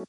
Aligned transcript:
Hey, 0.00 0.06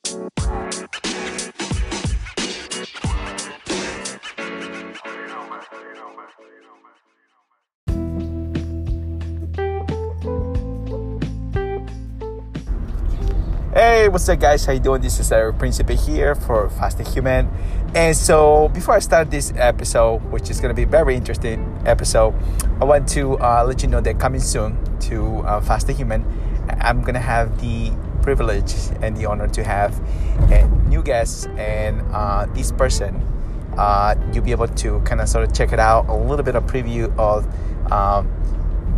what's 14.07 14.29
up, 14.29 14.39
guys? 14.39 14.65
How 14.65 14.71
you 14.71 14.79
doing? 14.79 15.01
This 15.01 15.19
is 15.19 15.29
Eric 15.29 15.57
Principe 15.57 15.95
here 15.95 16.35
for 16.35 16.69
Fasting 16.69 17.07
Human. 17.07 17.49
And 17.93 18.15
so, 18.15 18.69
before 18.69 18.95
I 18.95 18.99
start 18.99 19.29
this 19.29 19.51
episode, 19.57 20.19
which 20.31 20.49
is 20.49 20.61
going 20.61 20.69
to 20.69 20.73
be 20.73 20.83
a 20.83 20.87
very 20.87 21.17
interesting 21.17 21.77
episode, 21.85 22.33
I 22.79 22.85
want 22.85 23.09
to 23.09 23.37
uh, 23.39 23.65
let 23.67 23.83
you 23.83 23.89
know 23.89 23.99
that 23.99 24.17
coming 24.21 24.39
soon 24.39 24.77
to 25.01 25.39
uh, 25.39 25.79
Human, 25.89 26.25
I'm 26.79 27.01
going 27.01 27.15
to 27.15 27.19
have 27.19 27.59
the 27.59 27.91
privilege 28.21 28.73
and 29.01 29.15
the 29.17 29.25
honor 29.25 29.47
to 29.49 29.63
have 29.63 29.99
a 30.51 30.67
new 30.87 31.01
guest, 31.01 31.47
and 31.57 32.01
uh, 32.13 32.45
this 32.53 32.71
person, 32.71 33.15
uh, 33.77 34.15
you'll 34.33 34.43
be 34.43 34.51
able 34.51 34.67
to 34.67 34.99
kind 35.01 35.21
of 35.21 35.29
sort 35.29 35.43
of 35.43 35.53
check 35.53 35.73
it 35.73 35.79
out, 35.79 36.07
a 36.07 36.15
little 36.15 36.43
bit 36.43 36.55
of 36.55 36.63
preview 36.65 37.13
of 37.17 37.45
um, 37.91 38.29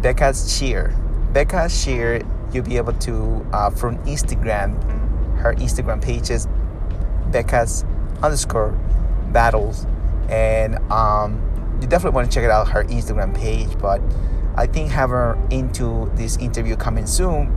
Becca's 0.02 0.58
cheer. 0.58 0.94
Becca's 1.32 1.76
Shear 1.84 2.22
you'll 2.54 2.64
be 2.64 2.78
able 2.78 2.94
to 2.94 3.46
uh, 3.52 3.70
from 3.70 3.98
Instagram. 4.06 4.78
Her 5.38 5.54
Instagram 5.56 6.02
page 6.02 6.30
is 6.30 6.48
Becca's 7.32 7.84
underscore 8.22 8.72
battles, 9.32 9.88
and 10.30 10.78
um, 10.92 11.42
you 11.82 11.88
definitely 11.88 12.16
want 12.16 12.32
to 12.32 12.36
check 12.36 12.44
it 12.44 12.52
out 12.52 12.70
her 12.70 12.84
Instagram 12.86 13.36
page. 13.36 13.78
But 13.80 14.02
I 14.56 14.68
think 14.68 14.92
have 14.92 15.10
her 15.10 15.38
into 15.50 16.12
this 16.16 16.38
interview 16.38 16.76
coming 16.76 17.08
soon, 17.08 17.52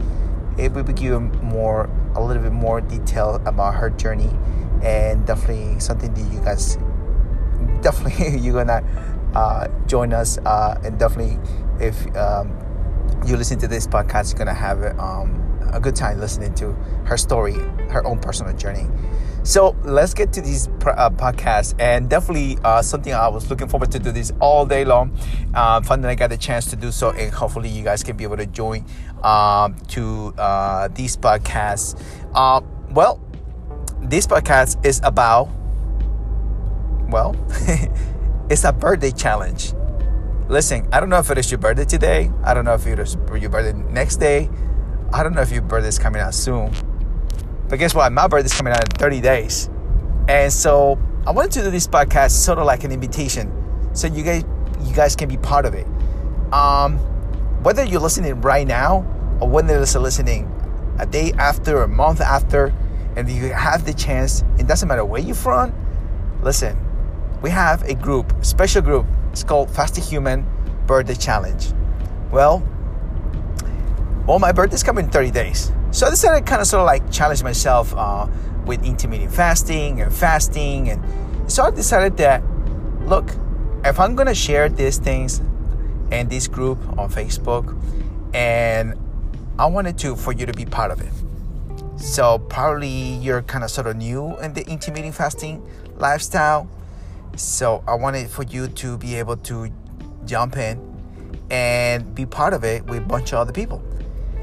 it 0.58 0.72
will 0.72 0.82
give 0.84 1.42
more 1.42 1.88
a 2.14 2.22
little 2.22 2.42
bit 2.42 2.52
more 2.52 2.80
detail 2.80 3.40
about 3.46 3.74
her 3.74 3.90
journey, 3.90 4.30
and 4.82 5.26
definitely 5.26 5.78
something 5.80 6.12
that 6.12 6.32
you 6.32 6.40
guys 6.40 6.76
definitely 7.82 8.38
you're 8.40 8.64
gonna 8.64 8.82
uh, 9.34 9.68
join 9.86 10.12
us, 10.12 10.38
uh, 10.38 10.80
and 10.84 10.98
definitely 10.98 11.38
if. 11.80 12.14
Um, 12.16 12.65
you 13.26 13.36
listen 13.36 13.58
to 13.58 13.68
this 13.68 13.86
podcast, 13.86 14.30
you're 14.30 14.38
gonna 14.38 14.54
have 14.54 14.98
um, 14.98 15.42
a 15.72 15.80
good 15.80 15.96
time 15.96 16.20
listening 16.20 16.54
to 16.54 16.72
her 17.04 17.16
story, 17.16 17.54
her 17.90 18.04
own 18.06 18.18
personal 18.18 18.56
journey. 18.56 18.86
So 19.42 19.76
let's 19.84 20.12
get 20.12 20.32
to 20.34 20.40
these 20.40 20.66
uh, 20.68 21.10
podcasts, 21.10 21.74
and 21.78 22.10
definitely 22.10 22.58
uh, 22.64 22.82
something 22.82 23.12
I 23.12 23.28
was 23.28 23.48
looking 23.48 23.68
forward 23.68 23.92
to 23.92 23.98
do 23.98 24.10
this 24.10 24.32
all 24.40 24.66
day 24.66 24.84
long. 24.84 25.16
Uh, 25.54 25.80
fun 25.82 26.00
that 26.00 26.10
I 26.10 26.14
got 26.14 26.30
the 26.30 26.36
chance 26.36 26.66
to 26.70 26.76
do 26.76 26.90
so, 26.90 27.10
and 27.10 27.32
hopefully 27.32 27.68
you 27.68 27.84
guys 27.84 28.02
can 28.02 28.16
be 28.16 28.24
able 28.24 28.38
to 28.38 28.46
join 28.46 28.84
um, 29.22 29.76
to 29.88 30.34
uh, 30.38 30.88
these 30.88 31.16
podcasts. 31.16 32.00
Uh, 32.34 32.60
well, 32.90 33.20
this 34.02 34.26
podcast 34.26 34.84
is 34.84 35.00
about 35.04 35.48
well, 37.08 37.36
it's 38.50 38.64
a 38.64 38.72
birthday 38.72 39.12
challenge. 39.12 39.72
Listen, 40.48 40.88
I 40.92 41.00
don't 41.00 41.08
know 41.08 41.18
if 41.18 41.28
it 41.28 41.38
is 41.38 41.50
your 41.50 41.58
birthday 41.58 41.84
today. 41.84 42.30
I 42.44 42.54
don't 42.54 42.64
know 42.64 42.74
if 42.74 42.86
it 42.86 43.00
is 43.00 43.16
your 43.34 43.50
birthday 43.50 43.72
next 43.90 44.16
day. 44.16 44.48
I 45.12 45.24
don't 45.24 45.34
know 45.34 45.40
if 45.42 45.50
your 45.50 45.62
birthday 45.62 45.88
is 45.88 45.98
coming 45.98 46.22
out 46.22 46.34
soon. 46.34 46.72
But 47.68 47.80
guess 47.80 47.96
what? 47.96 48.12
My 48.12 48.28
birthday 48.28 48.46
is 48.46 48.54
coming 48.54 48.72
out 48.72 48.84
in 48.84 48.90
30 48.90 49.20
days. 49.20 49.68
And 50.28 50.52
so 50.52 51.00
I 51.26 51.32
wanted 51.32 51.50
to 51.52 51.62
do 51.62 51.70
this 51.72 51.88
podcast 51.88 52.30
sort 52.30 52.58
of 52.58 52.66
like 52.66 52.84
an 52.84 52.92
invitation 52.92 53.52
so 53.92 54.06
you 54.06 54.22
guys 54.22 54.44
you 54.84 54.94
guys 54.94 55.16
can 55.16 55.28
be 55.28 55.36
part 55.36 55.64
of 55.66 55.74
it. 55.74 55.86
Um, 56.52 56.98
whether 57.64 57.82
you're 57.82 58.00
listening 58.00 58.40
right 58.40 58.68
now 58.68 58.98
or 59.40 59.48
when 59.48 59.66
they're 59.66 59.80
listening 59.80 60.52
a 61.00 61.06
day 61.06 61.32
after, 61.38 61.82
a 61.82 61.88
month 61.88 62.20
after, 62.20 62.72
and 63.16 63.28
you 63.28 63.52
have 63.52 63.84
the 63.84 63.94
chance, 63.94 64.44
it 64.58 64.68
doesn't 64.68 64.86
matter 64.86 65.04
where 65.04 65.20
you're 65.20 65.34
from, 65.34 65.74
listen, 66.42 66.78
we 67.42 67.50
have 67.50 67.82
a 67.82 67.94
group, 67.94 68.32
special 68.44 68.80
group 68.80 69.06
it's 69.36 69.44
called 69.44 69.68
Fasting 69.68 70.02
Human 70.02 70.46
Birthday 70.86 71.14
Challenge. 71.14 71.66
Well, 72.32 72.66
well, 74.26 74.38
my 74.38 74.50
birthday's 74.50 74.82
coming 74.82 75.04
in 75.04 75.10
30 75.10 75.30
days. 75.30 75.70
So 75.90 76.06
I 76.06 76.10
decided 76.10 76.46
to 76.46 76.50
kind 76.50 76.62
of 76.62 76.66
sort 76.66 76.80
of 76.80 76.86
like 76.86 77.12
challenge 77.12 77.42
myself 77.42 77.94
uh, 77.94 78.28
with 78.64 78.82
intermittent 78.82 79.30
fasting 79.34 80.00
and 80.00 80.10
fasting. 80.10 80.88
And 80.88 81.52
so 81.52 81.64
I 81.64 81.70
decided 81.70 82.16
that, 82.16 82.42
look, 83.02 83.30
if 83.84 84.00
I'm 84.00 84.16
going 84.16 84.26
to 84.26 84.34
share 84.34 84.70
these 84.70 84.96
things 84.96 85.42
in 86.10 86.28
this 86.30 86.48
group 86.48 86.78
on 86.98 87.10
Facebook, 87.10 87.78
and 88.32 88.94
I 89.58 89.66
wanted 89.66 89.98
to 89.98 90.16
for 90.16 90.32
you 90.32 90.46
to 90.46 90.54
be 90.54 90.64
part 90.64 90.90
of 90.90 91.02
it. 91.02 92.00
So 92.00 92.38
probably 92.38 92.88
you're 92.88 93.42
kind 93.42 93.64
of 93.64 93.70
sort 93.70 93.86
of 93.86 93.96
new 93.96 94.34
in 94.38 94.54
the 94.54 94.66
intermittent 94.66 95.14
fasting 95.14 95.62
lifestyle 95.98 96.70
so 97.36 97.82
I 97.86 97.94
wanted 97.94 98.30
for 98.30 98.42
you 98.44 98.68
to 98.68 98.96
be 98.98 99.14
able 99.16 99.36
to 99.38 99.70
jump 100.24 100.56
in 100.56 100.80
and 101.50 102.14
be 102.14 102.26
part 102.26 102.52
of 102.54 102.64
it 102.64 102.84
with 102.86 102.98
a 102.98 103.06
bunch 103.06 103.32
of 103.32 103.38
other 103.38 103.52
people. 103.52 103.82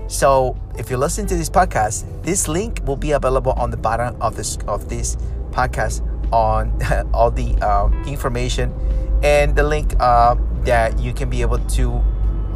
So 0.08 0.58
if 0.78 0.90
you're 0.90 1.00
listening 1.00 1.28
to 1.28 1.36
this 1.36 1.50
podcast, 1.50 2.24
this 2.24 2.48
link 2.48 2.82
will 2.86 2.96
be 2.96 3.12
available 3.12 3.54
on 3.54 3.72
the 3.72 3.78
bottom 3.78 4.22
of 4.22 4.36
this 4.36 4.58
of 4.68 4.90
this 4.90 5.18
podcast 5.52 6.02
on 6.32 6.80
all 7.14 7.32
the 7.32 7.56
uh, 7.62 7.90
information 8.06 8.72
and 9.24 9.56
the 9.56 9.64
link 9.64 9.96
uh, 10.00 10.36
that 10.64 11.00
you 11.00 11.14
can 11.14 11.30
be 11.30 11.42
able 11.42 11.60
to 11.60 12.04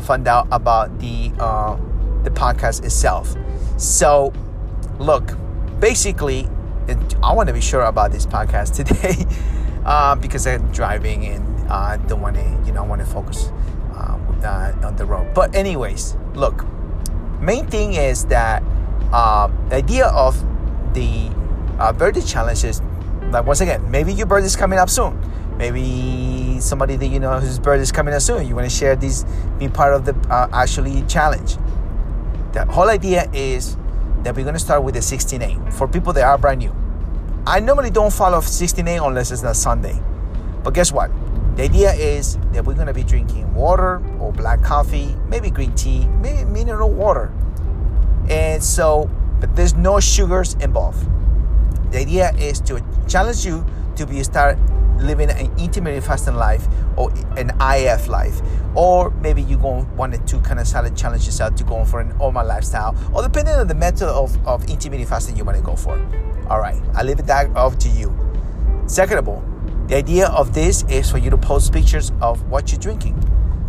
find 0.02 0.28
out 0.28 0.48
about 0.52 1.00
the 1.00 1.32
uh, 1.40 1.76
the 2.24 2.30
podcast 2.30 2.84
itself. 2.84 3.36
So 3.78 4.34
look, 5.00 5.36
basically, 5.80 6.48
I 7.24 7.34
want 7.34 7.48
to 7.48 7.54
be 7.54 7.62
sure 7.62 7.84
about 7.84 8.12
this 8.12 8.26
podcast 8.26 8.76
today 8.86 9.26
uh, 9.88 10.16
because 10.16 10.46
I'm 10.46 10.70
driving 10.72 11.26
and 11.26 11.72
I 11.72 11.96
uh, 11.96 11.98
don't 11.98 12.22
want 12.22 12.36
to, 12.36 12.64
you 12.66 12.74
know, 12.74 12.84
I 12.84 12.86
want 12.86 13.02
to 13.02 13.08
focus 13.08 13.52
uh, 13.96 14.20
uh, 14.44 14.86
on 14.86 14.98
the 14.98 15.06
road. 15.06 15.34
But 15.34 15.56
anyways, 15.56 16.18
look, 16.36 16.66
main 17.40 17.66
thing 17.68 17.94
is 17.94 18.26
that 18.26 18.64
the 19.10 19.76
idea 19.76 20.08
of 20.08 20.38
the 20.94 21.32
birthday 21.98 22.22
challenge 22.22 22.66
is 22.66 22.82
like 23.32 23.46
once 23.46 23.62
again, 23.62 23.90
maybe 23.90 24.14
your 24.14 24.26
birthday 24.26 24.46
is 24.46 24.56
coming 24.56 24.78
up 24.78 24.90
soon. 24.90 25.20
Maybe 25.58 26.60
somebody 26.60 26.98
that 26.98 27.08
you 27.08 27.20
know 27.20 27.40
whose 27.40 27.58
birthday 27.58 27.82
is 27.82 27.92
coming 27.92 28.14
up 28.14 28.22
soon. 28.22 28.48
You 28.48 28.56
want 28.56 28.70
to 28.70 28.76
share 28.76 28.96
this, 28.96 29.26
be 29.58 29.70
part 29.70 29.94
of 29.94 30.06
the 30.06 30.16
actually 30.54 31.02
challenge. 31.04 31.58
The 32.52 32.66
whole 32.66 32.90
idea 32.90 33.30
is 33.34 33.78
that 34.24 34.36
we're 34.36 34.44
going 34.44 34.54
to 34.54 34.60
start 34.60 34.84
with 34.84 34.96
the 34.96 35.02
16:8 35.02 35.74
for 35.74 35.88
people 35.88 36.14
that 36.14 36.24
are 36.24 36.38
brand 36.38 36.60
new 36.60 36.76
I 37.48 37.62
normally 37.62 37.92
don't 37.92 38.12
follow 38.12 38.42
16:8 38.42 39.00
unless 39.08 39.32
it's 39.32 39.44
a 39.44 39.54
Sunday. 39.54 39.98
But 40.66 40.74
guess 40.74 40.92
what? 40.92 41.10
The 41.56 41.64
idea 41.64 41.94
is 41.94 42.38
that 42.52 42.66
we're 42.66 42.74
going 42.74 42.88
to 42.88 42.94
be 42.94 43.04
drinking 43.04 43.54
water 43.56 44.02
or 44.20 44.34
black 44.34 44.62
coffee, 44.62 45.16
maybe 45.30 45.50
green 45.50 45.72
tea, 45.72 46.06
maybe 46.22 46.44
mineral 46.44 46.92
water. 46.92 47.32
And 48.30 48.62
so, 48.62 49.10
but 49.40 49.56
there's 49.56 49.76
no 49.76 50.02
sugars 50.02 50.56
involved. 50.56 51.08
The 51.92 52.00
idea 52.00 52.34
is 52.36 52.60
to 52.68 52.84
challenge 53.08 53.46
you 53.46 53.66
to 53.96 54.06
be 54.06 54.22
start 54.24 54.58
living 55.00 55.30
an 55.30 55.52
intermittent 55.60 56.04
fasting 56.06 56.36
life 56.36 56.68
or 56.96 57.12
an 57.38 57.52
IF 57.62 58.08
life, 58.08 58.42
or 58.76 59.12
maybe 59.12 59.42
you 59.42 59.58
going 59.58 59.96
wanted 59.96 60.26
to 60.28 60.40
kind 60.40 60.60
of 60.60 60.68
challenge 60.68 61.26
yourself 61.26 61.56
to 61.56 61.64
go 61.64 61.84
for 61.86 62.00
an 62.00 62.12
OMAD 62.20 62.48
lifestyle, 62.48 62.96
or 63.14 63.22
depending 63.24 63.56
on 63.56 63.68
the 63.68 63.76
method 63.76 64.08
of, 64.08 64.36
of 64.48 64.70
intermittent 64.70 65.10
fasting 65.10 65.36
you 65.38 65.44
want 65.44 65.58
to 65.58 65.64
go 65.64 65.76
for. 65.76 65.98
All 66.50 66.60
right, 66.60 66.82
I 66.94 67.04
leave 67.04 67.18
that 67.26 67.56
up 67.56 67.78
to 67.80 67.90
you. 67.90 68.16
Second 68.88 69.18
of 69.18 69.28
all, 69.28 69.44
the 69.88 69.96
idea 69.96 70.28
of 70.28 70.54
this 70.54 70.84
is 70.90 71.10
for 71.10 71.18
you 71.18 71.30
to 71.30 71.38
post 71.38 71.72
pictures 71.72 72.12
of 72.22 72.50
what 72.50 72.72
you're 72.72 72.80
drinking. 72.80 73.18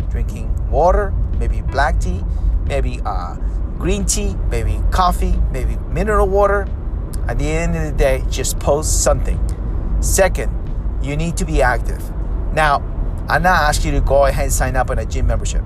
Drinking 0.09 0.69
water, 0.69 1.11
maybe 1.37 1.61
black 1.61 1.99
tea, 1.99 2.23
maybe 2.65 2.99
uh, 3.05 3.35
green 3.77 4.05
tea, 4.05 4.35
maybe 4.49 4.81
coffee, 4.91 5.35
maybe 5.51 5.77
mineral 5.89 6.27
water. 6.27 6.67
At 7.27 7.37
the 7.37 7.47
end 7.47 7.75
of 7.75 7.83
the 7.83 7.91
day, 7.91 8.23
just 8.29 8.59
post 8.59 9.03
something. 9.03 9.39
Second, 10.01 10.51
you 11.01 11.15
need 11.15 11.37
to 11.37 11.45
be 11.45 11.61
active. 11.61 12.01
Now, 12.53 12.77
I'm 13.27 13.43
not 13.43 13.61
asking 13.61 13.93
you 13.93 13.99
to 13.99 14.05
go 14.05 14.25
ahead 14.25 14.45
and 14.45 14.53
sign 14.53 14.75
up 14.75 14.89
on 14.89 14.99
a 14.99 15.05
gym 15.05 15.27
membership. 15.27 15.61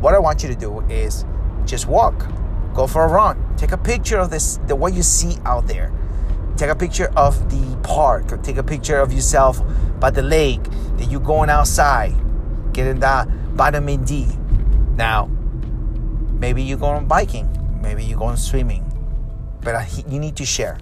What 0.00 0.14
I 0.14 0.18
want 0.18 0.42
you 0.42 0.48
to 0.48 0.56
do 0.56 0.80
is 0.88 1.24
just 1.64 1.86
walk, 1.86 2.26
go 2.74 2.86
for 2.86 3.04
a 3.04 3.08
run, 3.08 3.56
take 3.56 3.72
a 3.72 3.78
picture 3.78 4.18
of 4.18 4.30
this, 4.30 4.58
the 4.66 4.76
what 4.76 4.94
you 4.94 5.02
see 5.02 5.36
out 5.44 5.66
there 5.66 5.92
Take 6.56 6.68
a 6.70 6.76
picture 6.76 7.10
of 7.16 7.50
the 7.50 7.76
park, 7.82 8.30
or 8.30 8.36
take 8.36 8.56
a 8.56 8.62
picture 8.62 8.98
of 8.98 9.12
yourself 9.12 9.60
by 9.98 10.10
the 10.10 10.22
lake 10.22 10.62
that 10.96 11.06
you're 11.10 11.20
going 11.20 11.48
outside, 11.48 12.14
getting 12.72 13.00
that 13.00 13.26
vitamin 13.54 14.04
D. 14.04 14.28
Now, 14.96 15.26
maybe 16.38 16.62
you're 16.62 16.78
going 16.78 17.06
biking, 17.06 17.48
maybe 17.80 18.04
you're 18.04 18.18
going 18.18 18.36
swimming, 18.36 18.84
but 19.62 19.74
you 20.08 20.20
need 20.20 20.36
to 20.36 20.44
share 20.44 20.78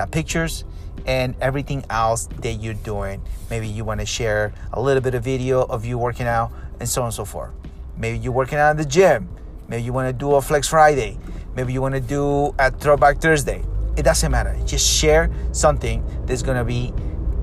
the 0.00 0.06
pictures 0.10 0.64
and 1.06 1.34
everything 1.40 1.84
else 1.90 2.28
that 2.40 2.54
you're 2.54 2.74
doing. 2.74 3.22
Maybe 3.48 3.68
you 3.68 3.84
want 3.84 4.00
to 4.00 4.06
share 4.06 4.52
a 4.72 4.80
little 4.80 5.02
bit 5.02 5.14
of 5.14 5.24
video 5.24 5.62
of 5.62 5.84
you 5.84 5.98
working 5.98 6.26
out 6.26 6.52
and 6.78 6.88
so 6.88 7.02
on 7.02 7.06
and 7.06 7.14
so 7.14 7.24
forth. 7.24 7.52
Maybe 7.96 8.18
you're 8.18 8.32
working 8.32 8.58
out 8.58 8.70
in 8.72 8.76
the 8.76 8.84
gym. 8.84 9.28
Maybe 9.68 9.82
you 9.82 9.92
want 9.92 10.08
to 10.08 10.12
do 10.12 10.34
a 10.34 10.42
Flex 10.42 10.68
Friday. 10.68 11.18
Maybe 11.54 11.72
you 11.72 11.82
want 11.82 11.94
to 11.94 12.00
do 12.00 12.54
a 12.58 12.70
Throwback 12.70 13.18
Thursday 13.20 13.62
It 13.96 14.02
doesn't 14.02 14.30
matter. 14.30 14.56
Just 14.64 14.88
share 14.88 15.30
something 15.52 16.04
that's 16.26 16.42
gonna 16.42 16.64
be 16.64 16.92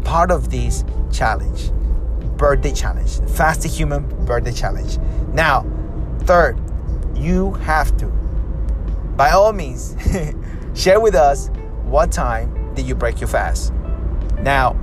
part 0.04 0.32
of 0.32 0.50
this 0.50 0.84
challenge. 1.12 1.72
Birthday 2.38 2.74
challenge. 2.74 3.20
Fast 3.32 3.64
Human 3.64 4.04
birthday 4.26 4.54
challenge. 4.54 4.98
Now, 5.34 5.66
third, 6.22 6.58
you 7.16 7.54
have 7.54 7.96
to, 7.98 8.08
by 9.16 9.32
all 9.32 9.54
means, 9.54 9.96
share 10.74 11.00
with 11.00 11.16
us 11.16 11.50
what 11.88 12.12
time 12.12 12.74
did 12.76 12.88
you 12.88 12.96
break 12.96 13.20
your 13.20 13.28
fast. 13.28 13.74
Now, 14.42 14.74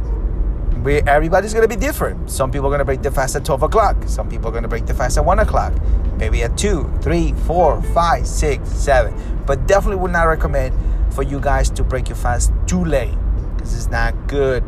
we, 0.83 0.97
everybody's 1.03 1.55
gonna 1.55 1.69
be 1.69 1.77
different. 1.77 2.29
Some 2.29 2.51
people 2.51 2.67
are 2.67 2.71
gonna 2.71 2.85
break 2.85 3.03
the 3.03 3.11
fast 3.11 3.37
at 3.37 3.45
12 3.45 3.63
o'clock. 3.63 3.97
Some 4.07 4.29
people 4.29 4.49
are 4.49 4.53
gonna 4.53 4.69
break 4.69 4.85
the 4.87 4.95
fast 4.95 5.17
at 5.17 5.25
1 5.25 5.39
o'clock. 5.39 5.73
Maybe 6.19 6.43
at 6.43 6.59
2, 6.59 6.99
3, 7.01 7.33
4, 7.33 7.83
5, 7.83 8.27
6, 8.27 8.69
7. 8.69 9.43
But 9.47 9.67
definitely 9.67 10.01
would 10.03 10.11
not 10.11 10.25
recommend 10.25 10.75
for 11.15 11.23
you 11.23 11.41
guys 11.41 11.71
to 11.71 11.85
break 11.85 12.09
your 12.09 12.17
fast 12.17 12.53
too 12.67 12.85
late 12.85 13.15
because 13.55 13.75
it's 13.75 13.89
not 13.89 14.15
good. 14.27 14.65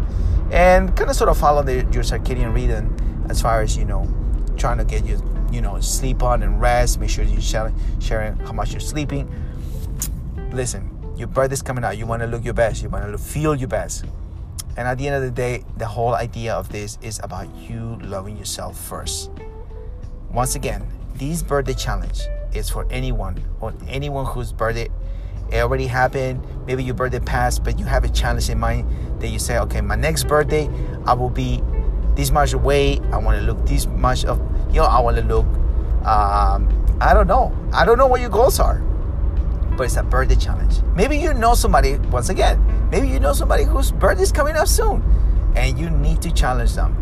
And 0.51 0.97
kind 0.97 1.11
of 1.11 1.17
sort 1.17 1.29
of 1.29 1.37
follow 1.37 1.63
the, 1.63 1.75
your 1.93 2.05
circadian 2.05 2.55
rhythm 2.55 3.27
as 3.29 3.43
far 3.43 3.61
as, 3.63 3.77
you 3.77 3.85
know, 3.85 4.09
trying 4.57 4.79
to 4.79 4.85
get 4.85 5.05
you, 5.05 5.21
you 5.51 5.61
know, 5.61 5.81
sleep 5.81 6.23
on 6.23 6.43
and 6.43 6.61
rest. 6.61 7.01
Make 7.01 7.11
sure 7.11 7.25
you're 7.25 7.41
sharing, 7.41 7.75
sharing 8.01 8.37
how 8.37 8.53
much 8.53 8.71
you're 8.71 8.81
sleeping. 8.81 9.29
Listen, 10.53 10.96
your 11.17 11.29
birthday's 11.29 11.63
coming 11.63 11.83
out. 11.83 11.97
You 11.97 12.07
want 12.07 12.23
to 12.23 12.27
look 12.27 12.45
your 12.45 12.55
best. 12.55 12.83
You 12.83 12.89
want 12.89 13.11
to 13.11 13.19
feel 13.19 13.55
your 13.55 13.69
best. 13.69 14.05
And 14.77 14.87
at 14.87 14.99
the 14.99 15.07
end 15.07 15.17
of 15.17 15.23
the 15.23 15.31
day, 15.31 15.65
the 15.79 15.87
whole 15.87 16.15
idea 16.15 16.55
of 16.55 16.69
this 16.69 16.99
is 17.01 17.19
about 17.23 17.49
you 17.57 17.99
loving 18.03 18.37
yourself 18.37 18.79
first. 18.79 19.31
Once 20.31 20.55
again, 20.55 20.87
this 21.15 21.43
birthday 21.43 21.73
challenge 21.73 22.21
is 22.53 22.69
for 22.69 22.87
anyone 22.91 23.43
or 23.61 23.73
anyone 23.89 24.27
whose 24.27 24.53
birthday 24.53 24.89
it 25.51 25.63
already 25.63 25.87
happened. 25.87 26.43
Maybe 26.67 26.85
your 26.85 26.95
birthday 26.95 27.21
passed, 27.21 27.65
but 27.65 27.79
you 27.79 27.87
have 27.87 28.05
a 28.05 28.09
challenge 28.09 28.51
in 28.51 28.59
mind 28.59 28.87
that 29.21 29.29
you 29.29 29.39
say, 29.39 29.59
okay, 29.61 29.81
my 29.81 29.95
next 29.95 30.25
birthday, 30.25 30.69
I 31.07 31.15
will 31.15 31.31
be 31.31 31.63
this 32.15 32.31
much 32.31 32.53
away. 32.53 33.01
I 33.13 33.19
want 33.19 33.41
to 33.41 33.47
look 33.47 33.65
this 33.65 33.87
much 33.87 34.27
of, 34.27 34.39
you 34.69 34.81
know, 34.81 34.85
I 34.85 35.01
want 35.01 35.17
to 35.17 35.23
look, 35.23 35.47
um, 36.05 36.69
I 37.01 37.15
don't 37.15 37.29
know. 37.29 37.57
I 37.73 37.87
don't 37.87 37.97
know 37.97 38.07
what 38.09 38.21
your 38.21 38.31
goals 38.31 38.61
are 38.61 38.86
but 39.77 39.85
it's 39.85 39.97
a 39.97 40.03
birthday 40.03 40.35
challenge. 40.37 40.81
Maybe 40.95 41.19
you 41.19 41.35
know 41.35 41.55
somebody, 41.55 41.97
once 42.11 42.29
again, 42.29 42.89
maybe 42.91 43.09
you 43.09 43.21
know 43.21 43.33
somebody 43.33 43.65
whose 43.65 43.93
birthday 43.93 44.23
is 44.23 44.33
coming 44.33 44.57
up 44.57 44.69
soon 44.69 45.03
and 45.55 45.79
you 45.79 45.91
need 45.91 46.23
to 46.23 46.33
challenge 46.33 46.75
them 46.75 46.97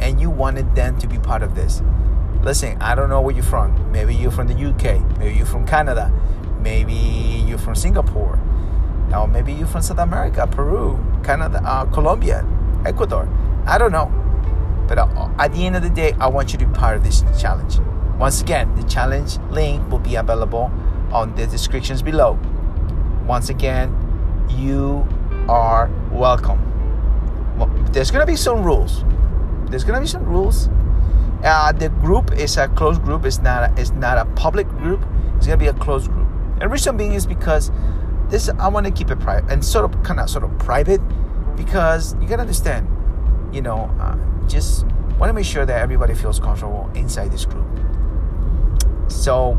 and 0.00 0.20
you 0.20 0.30
wanted 0.30 0.74
them 0.74 0.98
to 0.98 1.06
be 1.06 1.18
part 1.18 1.42
of 1.42 1.54
this. 1.54 1.82
Listen, 2.42 2.80
I 2.80 2.94
don't 2.94 3.08
know 3.08 3.20
where 3.20 3.34
you're 3.34 3.44
from. 3.44 3.90
Maybe 3.90 4.14
you're 4.14 4.30
from 4.30 4.46
the 4.46 4.54
UK, 4.54 5.18
maybe 5.18 5.36
you're 5.36 5.46
from 5.46 5.66
Canada, 5.66 6.12
maybe 6.60 6.94
you're 6.94 7.58
from 7.58 7.74
Singapore, 7.74 8.38
or 9.14 9.26
maybe 9.26 9.52
you're 9.52 9.66
from 9.66 9.82
South 9.82 9.98
America, 9.98 10.46
Peru, 10.46 10.98
Canada, 11.24 11.60
uh, 11.64 11.84
Colombia, 11.86 12.46
Ecuador. 12.84 13.28
I 13.66 13.78
don't 13.78 13.92
know. 13.92 14.12
But 14.86 14.98
uh, 14.98 15.30
at 15.38 15.52
the 15.52 15.66
end 15.66 15.74
of 15.74 15.82
the 15.82 15.90
day, 15.90 16.12
I 16.20 16.28
want 16.28 16.52
you 16.52 16.58
to 16.58 16.66
be 16.66 16.72
part 16.72 16.96
of 16.96 17.04
this 17.04 17.24
challenge. 17.40 17.78
Once 18.18 18.40
again, 18.40 18.72
the 18.76 18.84
challenge 18.84 19.38
link 19.50 19.90
will 19.90 19.98
be 19.98 20.14
available 20.14 20.70
on 21.12 21.34
the 21.36 21.46
descriptions 21.46 22.02
below. 22.02 22.38
Once 23.26 23.48
again, 23.48 23.94
you 24.48 25.06
are 25.48 25.90
welcome. 26.10 26.60
Well, 27.58 27.68
there's 27.92 28.10
gonna 28.10 28.26
be 28.26 28.36
some 28.36 28.62
rules. 28.62 29.04
There's 29.70 29.84
gonna 29.84 30.00
be 30.00 30.06
some 30.06 30.24
rules. 30.24 30.68
Uh, 31.44 31.72
the 31.72 31.88
group 31.88 32.32
is 32.32 32.56
a 32.56 32.68
closed 32.68 33.02
group. 33.02 33.24
It's 33.24 33.38
not. 33.38 33.70
A, 33.70 33.80
it's 33.80 33.90
not 33.90 34.18
a 34.18 34.24
public 34.34 34.68
group. 34.68 35.04
It's 35.36 35.46
gonna 35.46 35.58
be 35.58 35.66
a 35.66 35.74
closed 35.74 36.10
group. 36.10 36.28
And 36.60 36.70
reason 36.70 36.96
being 36.96 37.14
is 37.14 37.26
because 37.26 37.70
this. 38.28 38.48
I 38.58 38.68
want 38.68 38.86
to 38.86 38.92
keep 38.92 39.10
it 39.10 39.20
private 39.20 39.50
and 39.50 39.64
sort 39.64 39.84
of, 39.84 40.02
kind 40.02 40.20
of, 40.20 40.30
sort 40.30 40.44
of 40.44 40.56
private, 40.58 41.00
because 41.56 42.14
you 42.20 42.28
gotta 42.28 42.42
understand. 42.42 42.88
You 43.54 43.62
know, 43.62 43.90
uh, 44.00 44.16
just 44.48 44.84
want 45.18 45.30
to 45.30 45.32
make 45.32 45.44
sure 45.44 45.64
that 45.64 45.80
everybody 45.80 46.14
feels 46.14 46.38
comfortable 46.38 46.90
inside 46.94 47.32
this 47.32 47.44
group. 47.44 47.66
So 49.08 49.56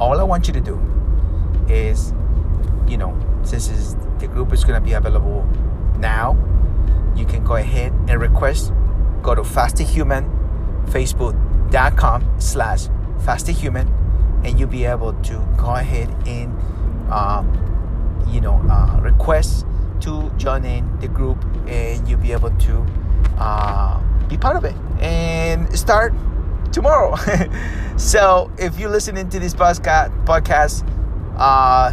all 0.00 0.18
I 0.18 0.24
want 0.24 0.48
you 0.48 0.54
to 0.54 0.60
do 0.60 0.80
is, 1.68 2.12
you 2.88 2.96
know, 2.96 3.14
since 3.42 3.68
is, 3.68 3.94
the 4.18 4.26
group 4.26 4.52
is 4.52 4.64
going 4.64 4.80
to 4.80 4.84
be 4.84 4.94
available 4.94 5.46
now, 5.98 6.36
you 7.14 7.26
can 7.26 7.44
go 7.44 7.54
ahead 7.56 7.92
and 8.08 8.20
request. 8.20 8.72
Go 9.22 9.34
to 9.34 9.42
facebook.com 9.42 12.40
slash 12.40 12.88
FastingHuman, 13.18 13.86
and 14.44 14.58
you'll 14.58 14.68
be 14.68 14.86
able 14.86 15.12
to 15.12 15.46
go 15.58 15.74
ahead 15.74 16.08
and, 16.26 16.56
um, 17.12 17.46
you 18.26 18.40
know, 18.40 18.62
uh, 18.70 18.98
request 19.02 19.66
to 20.00 20.30
join 20.38 20.64
in 20.64 20.98
the 21.00 21.08
group, 21.08 21.44
and 21.66 22.08
you'll 22.08 22.18
be 22.18 22.32
able 22.32 22.50
to 22.50 22.86
uh, 23.38 24.00
be 24.28 24.38
part 24.38 24.56
of 24.56 24.64
it 24.64 24.74
and 25.00 25.78
start 25.78 26.14
tomorrow. 26.72 27.16
so 27.96 28.50
if 28.58 28.78
you're 28.78 28.90
listening 28.90 29.28
to 29.30 29.38
this 29.38 29.54
podcast 29.54 30.10
podcast 30.24 30.84
uh, 31.36 31.92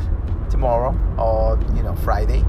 tomorrow 0.50 0.98
or 1.18 1.60
you 1.76 1.84
know 1.84 1.96
Friday, 1.96 2.44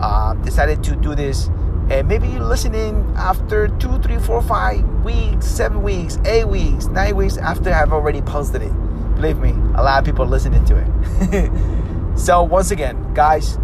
uh, 0.00 0.34
decided 0.34 0.82
to 0.84 0.96
do 0.96 1.14
this, 1.14 1.48
and 1.90 2.08
maybe 2.08 2.28
you're 2.28 2.44
listening 2.44 3.12
after 3.16 3.68
two, 3.78 3.98
three, 4.00 4.18
four, 4.18 4.42
five 4.42 4.82
weeks, 5.04 5.46
seven 5.46 5.82
weeks, 5.82 6.18
eight 6.24 6.46
weeks, 6.46 6.86
nine 6.86 7.16
weeks 7.16 7.36
after 7.36 7.72
I've 7.72 7.92
already 7.92 8.22
posted 8.22 8.62
it. 8.62 8.72
Believe 9.16 9.38
me, 9.38 9.50
a 9.74 9.82
lot 9.82 9.98
of 9.98 10.04
people 10.04 10.26
listening 10.26 10.64
to 10.66 10.76
it. 10.76 12.18
so 12.18 12.42
once 12.42 12.70
again, 12.70 13.14
guys, 13.14 13.58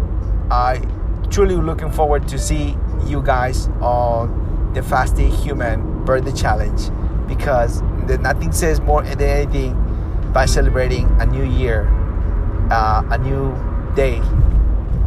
I 0.51 0.81
truly 1.29 1.55
looking 1.55 1.91
forward 1.91 2.27
to 2.27 2.37
see 2.37 2.77
you 3.05 3.21
guys 3.21 3.67
on 3.81 4.71
the 4.73 4.83
Fasting 4.83 5.31
Human 5.31 6.03
Birthday 6.03 6.33
Challenge 6.33 6.89
because 7.27 7.81
nothing 8.07 8.51
says 8.51 8.79
more 8.79 9.03
than 9.03 9.21
anything 9.21 9.73
by 10.33 10.45
celebrating 10.45 11.09
a 11.21 11.25
new 11.25 11.43
year, 11.43 11.87
uh, 12.71 13.03
a 13.09 13.17
new 13.17 13.55
day 13.95 14.19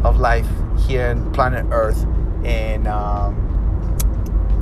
of 0.03 0.19
life 0.19 0.47
here 0.87 1.09
on 1.09 1.31
planet 1.33 1.65
Earth, 1.71 2.05
and 2.43 2.87
um, 2.87 3.35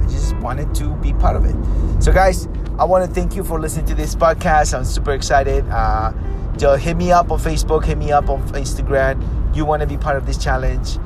I 0.01 0.07
just 0.09 0.35
wanted 0.37 0.73
to 0.75 0.95
be 0.97 1.13
part 1.13 1.35
of 1.35 1.45
it. 1.45 1.55
So, 2.03 2.11
guys, 2.11 2.47
I 2.79 2.85
want 2.85 3.07
to 3.07 3.13
thank 3.13 3.35
you 3.35 3.43
for 3.43 3.59
listening 3.59 3.85
to 3.87 3.95
this 3.95 4.15
podcast. 4.15 4.77
I'm 4.77 4.85
super 4.85 5.13
excited. 5.13 5.65
Uh, 5.69 6.13
just 6.57 6.83
hit 6.83 6.97
me 6.97 7.11
up 7.11 7.31
on 7.31 7.39
Facebook, 7.39 7.85
hit 7.85 7.97
me 7.97 8.11
up 8.11 8.29
on 8.29 8.41
Instagram. 8.49 9.55
You 9.55 9.65
want 9.65 9.81
to 9.81 9.87
be 9.87 9.97
part 9.97 10.17
of 10.17 10.25
this 10.25 10.37
challenge? 10.37 10.97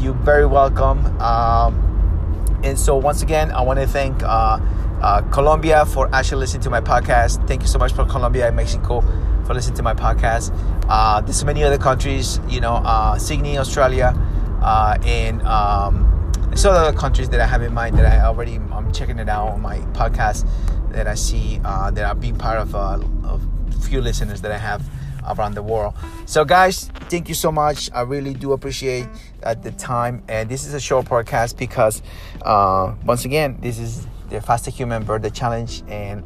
You're 0.00 0.14
very 0.14 0.46
welcome. 0.46 1.04
Um, 1.20 2.60
and 2.64 2.78
so, 2.78 2.96
once 2.96 3.22
again, 3.22 3.52
I 3.52 3.60
want 3.62 3.78
to 3.78 3.86
thank. 3.86 4.22
Uh, 4.22 4.58
uh, 5.04 5.20
Colombia 5.30 5.84
for 5.84 6.08
actually 6.14 6.40
listening 6.40 6.62
to 6.62 6.70
my 6.70 6.80
podcast. 6.80 7.46
Thank 7.46 7.60
you 7.60 7.68
so 7.68 7.78
much 7.78 7.92
for 7.92 8.06
Colombia 8.06 8.46
and 8.46 8.56
Mexico 8.56 9.02
for 9.44 9.52
listening 9.52 9.76
to 9.76 9.82
my 9.82 9.92
podcast. 9.92 10.50
Uh, 10.88 11.20
there's 11.20 11.44
many 11.44 11.62
other 11.62 11.76
countries, 11.76 12.40
you 12.48 12.58
know, 12.58 12.76
uh, 12.76 13.18
Sydney, 13.18 13.58
Australia, 13.58 14.14
uh, 14.62 14.96
and 15.04 15.42
um, 15.42 16.32
some 16.54 16.74
other 16.74 16.96
countries 16.96 17.28
that 17.28 17.40
I 17.40 17.46
have 17.46 17.60
in 17.60 17.74
mind 17.74 17.98
that 17.98 18.10
I 18.10 18.24
already 18.24 18.54
I'm 18.72 18.90
checking 18.92 19.18
it 19.18 19.28
out 19.28 19.48
on 19.48 19.60
my 19.60 19.80
podcast 19.92 20.48
that 20.92 21.06
I 21.06 21.16
see 21.16 21.60
uh, 21.66 21.90
that 21.90 22.04
are 22.06 22.14
being 22.14 22.38
part 22.38 22.58
of, 22.58 22.74
uh, 22.74 22.98
of 23.24 23.42
few 23.84 24.00
listeners 24.00 24.40
that 24.40 24.52
I 24.52 24.58
have 24.58 24.82
around 25.28 25.54
the 25.54 25.62
world. 25.62 25.94
So, 26.24 26.46
guys, 26.46 26.88
thank 27.10 27.28
you 27.28 27.34
so 27.34 27.52
much. 27.52 27.90
I 27.92 28.00
really 28.02 28.32
do 28.32 28.52
appreciate 28.52 29.06
at 29.42 29.62
the 29.62 29.72
time. 29.72 30.22
And 30.28 30.48
this 30.48 30.66
is 30.66 30.72
a 30.72 30.80
short 30.80 31.04
podcast 31.04 31.58
because, 31.58 32.00
uh, 32.40 32.94
once 33.04 33.26
again, 33.26 33.58
this 33.60 33.78
is 33.78 34.06
the 34.28 34.40
Faster 34.40 34.70
Human 34.70 35.04
Birthday 35.04 35.30
Challenge, 35.30 35.82
and 35.88 36.22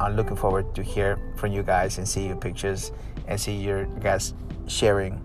I'm 0.00 0.16
looking 0.16 0.36
forward 0.36 0.74
to 0.74 0.82
hear 0.82 1.18
from 1.36 1.52
you 1.52 1.62
guys 1.62 1.98
and 1.98 2.08
see 2.08 2.26
your 2.26 2.36
pictures 2.36 2.92
and 3.26 3.40
see 3.40 3.56
your 3.56 3.86
guys 4.00 4.34
sharing, 4.66 5.22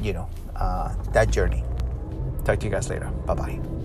you 0.00 0.12
know, 0.12 0.28
uh, 0.56 0.94
that 1.12 1.30
journey. 1.30 1.62
Talk 2.44 2.60
to 2.60 2.66
you 2.66 2.72
guys 2.72 2.88
later. 2.88 3.06
Bye 3.26 3.34
bye. 3.34 3.77